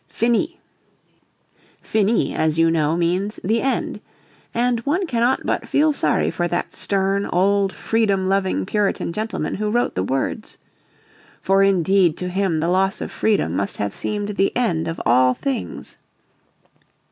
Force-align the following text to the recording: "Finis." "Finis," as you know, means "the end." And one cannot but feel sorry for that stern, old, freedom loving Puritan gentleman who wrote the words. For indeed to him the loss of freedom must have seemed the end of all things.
"Finis." 0.07 0.53
"Finis," 1.79 2.35
as 2.35 2.57
you 2.57 2.71
know, 2.71 2.97
means 2.97 3.39
"the 3.43 3.61
end." 3.61 4.01
And 4.51 4.79
one 4.79 5.05
cannot 5.05 5.41
but 5.45 5.67
feel 5.67 5.93
sorry 5.93 6.31
for 6.31 6.47
that 6.47 6.73
stern, 6.73 7.27
old, 7.27 7.71
freedom 7.71 8.27
loving 8.27 8.65
Puritan 8.65 9.13
gentleman 9.13 9.53
who 9.53 9.69
wrote 9.69 9.93
the 9.93 10.01
words. 10.01 10.57
For 11.39 11.61
indeed 11.61 12.17
to 12.17 12.29
him 12.29 12.61
the 12.61 12.67
loss 12.67 12.99
of 12.99 13.11
freedom 13.11 13.55
must 13.55 13.77
have 13.77 13.93
seemed 13.93 14.29
the 14.29 14.57
end 14.57 14.87
of 14.87 14.99
all 15.05 15.35
things. 15.35 15.97